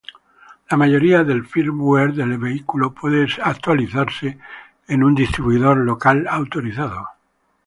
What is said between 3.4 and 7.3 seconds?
actualizado en un distribuidor local autorizado.